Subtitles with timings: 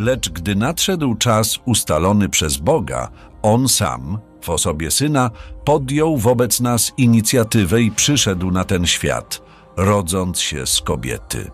[0.00, 3.08] Lecz gdy nadszedł czas ustalony przez Boga,
[3.42, 5.30] On sam, w osobie Syna,
[5.64, 9.42] podjął wobec nas inicjatywę i przyszedł na ten świat,
[9.76, 11.50] rodząc się z kobiety.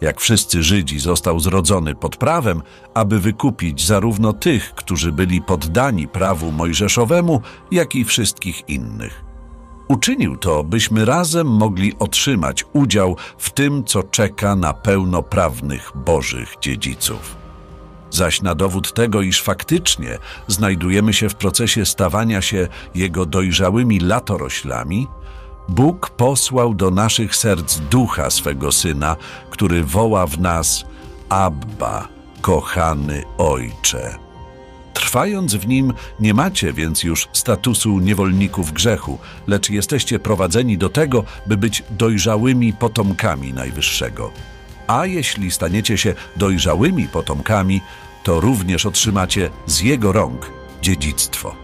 [0.00, 2.62] Jak wszyscy Żydzi został zrodzony pod prawem,
[2.94, 9.24] aby wykupić zarówno tych, którzy byli poddani prawu mojżeszowemu, jak i wszystkich innych.
[9.88, 17.41] Uczynił to, byśmy razem mogli otrzymać udział w tym, co czeka na pełnoprawnych Bożych dziedziców.
[18.12, 25.06] Zaś na dowód tego, iż faktycznie znajdujemy się w procesie stawania się Jego dojrzałymi latoroślami,
[25.68, 29.16] Bóg posłał do naszych serc ducha swego Syna,
[29.50, 30.84] który woła w nas
[31.28, 32.08] Abba,
[32.40, 34.18] kochany Ojcze.
[34.94, 41.24] Trwając w nim, nie macie więc już statusu niewolników grzechu, lecz jesteście prowadzeni do tego,
[41.46, 44.30] by być dojrzałymi potomkami Najwyższego.
[44.92, 47.80] A jeśli staniecie się dojrzałymi potomkami,
[48.24, 50.50] to również otrzymacie z Jego rąk
[50.82, 51.54] dziedzictwo.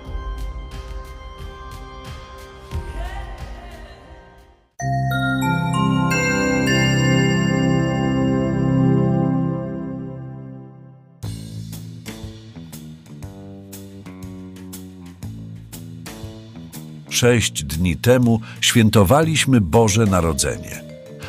[17.11, 20.88] Sześć dni temu świętowaliśmy Boże Narodzenie.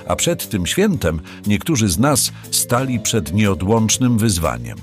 [0.10, 4.78] A przed tym świętem niektórzy z nas stali przed nieodłącznym wyzwaniem.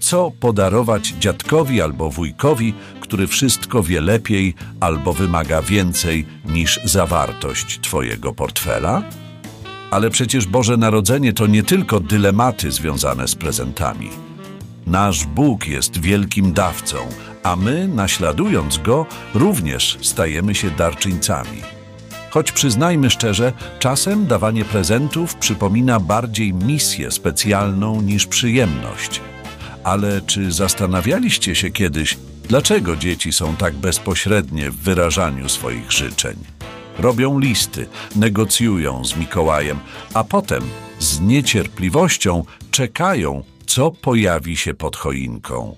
[0.00, 8.32] Co podarować dziadkowi albo wujkowi, który wszystko wie lepiej albo wymaga więcej niż zawartość Twojego
[8.32, 9.02] portfela?
[9.90, 14.10] Ale przecież Boże Narodzenie to nie tylko dylematy związane z prezentami.
[14.86, 16.96] Nasz Bóg jest wielkim dawcą,
[17.42, 21.75] a my, naśladując Go, również stajemy się darczyńcami.
[22.36, 29.20] Choć przyznajmy szczerze, czasem dawanie prezentów przypomina bardziej misję specjalną niż przyjemność.
[29.84, 36.36] Ale czy zastanawialiście się kiedyś, dlaczego dzieci są tak bezpośrednie w wyrażaniu swoich życzeń?
[36.98, 37.86] Robią listy,
[38.16, 39.78] negocjują z Mikołajem,
[40.14, 40.62] a potem
[40.98, 45.76] z niecierpliwością czekają, co pojawi się pod choinką.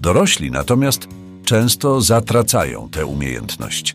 [0.00, 1.08] Dorośli natomiast
[1.44, 3.94] często zatracają tę umiejętność.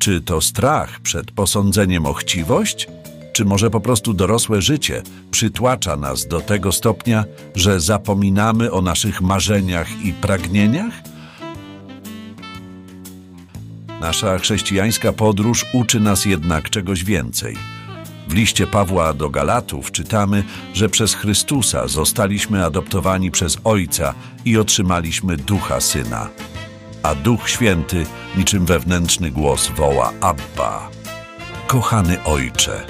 [0.00, 2.88] Czy to strach przed posądzeniem o chciwość,
[3.32, 7.24] czy może po prostu dorosłe życie przytłacza nas do tego stopnia,
[7.54, 10.92] że zapominamy o naszych marzeniach i pragnieniach?
[14.00, 17.56] Nasza chrześcijańska podróż uczy nas jednak czegoś więcej–
[18.30, 20.44] w liście Pawła do Galatów czytamy,
[20.74, 26.28] że przez Chrystusa zostaliśmy adoptowani przez Ojca i otrzymaliśmy Ducha Syna.
[27.02, 28.06] A Duch Święty
[28.36, 30.90] niczym wewnętrzny głos woła Abba.
[31.66, 32.86] Kochany Ojcze.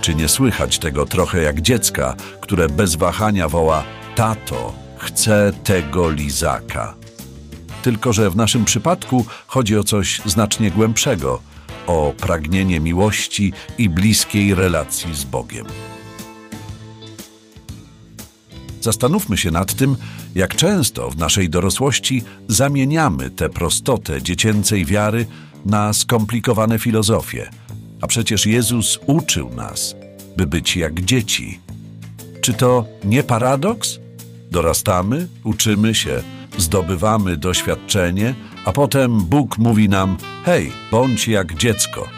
[0.00, 3.84] Czy nie słychać tego trochę jak dziecka, które bez wahania woła
[4.16, 6.94] Tato, chcę tego lizaka?
[7.82, 11.40] Tylko, że w naszym przypadku chodzi o coś znacznie głębszego–
[11.86, 15.66] o pragnienie miłości i bliskiej relacji z Bogiem.
[18.84, 19.96] Zastanówmy się nad tym,
[20.34, 25.26] jak często w naszej dorosłości zamieniamy tę prostotę dziecięcej wiary
[25.66, 27.50] na skomplikowane filozofie.
[28.00, 29.96] A przecież Jezus uczył nas,
[30.36, 31.60] by być jak dzieci.
[32.40, 33.98] Czy to nie paradoks?
[34.50, 36.22] Dorastamy, uczymy się,
[36.58, 38.34] zdobywamy doświadczenie,
[38.64, 42.08] a potem Bóg mówi nam: Hej, bądź jak dziecko.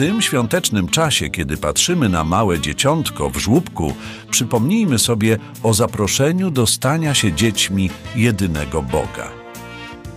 [0.00, 3.94] Tym świątecznym czasie, kiedy patrzymy na małe dzieciątko w żłóbku,
[4.30, 9.28] przypomnijmy sobie o zaproszeniu do stania się dziećmi jedynego Boga.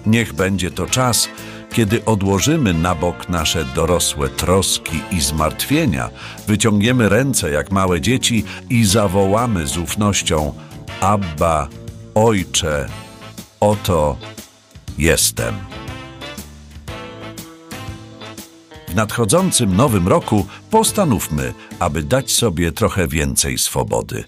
[0.06, 1.30] Niech będzie to czas,
[1.74, 6.10] kiedy odłożymy na bok nasze dorosłe troski i zmartwienia,
[6.48, 10.54] wyciągniemy ręce jak małe dzieci i zawołamy z ufnością:
[11.02, 11.68] Abba,
[12.16, 12.90] Ojcze,
[13.60, 14.18] oto
[14.98, 15.83] jestem.
[18.94, 24.24] W nadchodzącym nowym roku postanówmy, aby dać sobie trochę więcej swobody.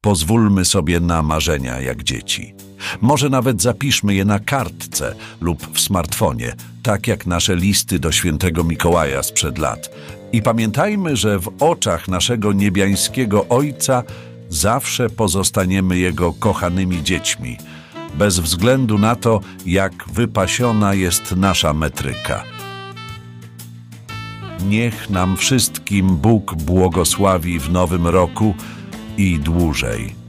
[0.00, 2.54] Pozwólmy sobie na marzenia jak dzieci.
[3.00, 8.64] Może nawet zapiszmy je na kartce lub w smartfonie, tak jak nasze listy do świętego
[8.64, 9.90] Mikołaja sprzed lat.
[10.32, 14.02] I pamiętajmy, że w oczach naszego niebiańskiego Ojca
[14.48, 17.58] zawsze pozostaniemy Jego kochanymi dziećmi,
[18.14, 22.53] bez względu na to, jak wypasiona jest nasza metryka.
[24.62, 28.54] Niech nam wszystkim Bóg błogosławi w nowym roku
[29.18, 30.23] i dłużej.